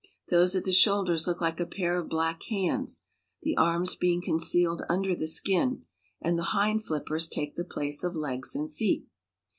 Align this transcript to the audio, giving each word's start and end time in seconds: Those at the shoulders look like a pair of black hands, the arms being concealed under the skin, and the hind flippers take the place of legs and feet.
Those 0.29 0.55
at 0.55 0.63
the 0.63 0.71
shoulders 0.73 1.27
look 1.27 1.41
like 1.41 1.59
a 1.59 1.65
pair 1.67 1.95
of 1.99 2.09
black 2.09 2.41
hands, 2.49 3.03
the 3.43 3.55
arms 3.55 3.93
being 3.95 4.19
concealed 4.19 4.81
under 4.89 5.15
the 5.15 5.27
skin, 5.27 5.85
and 6.19 6.39
the 6.39 6.57
hind 6.57 6.83
flippers 6.83 7.29
take 7.29 7.53
the 7.55 7.63
place 7.63 8.03
of 8.03 8.15
legs 8.15 8.55
and 8.55 8.73
feet. 8.73 9.05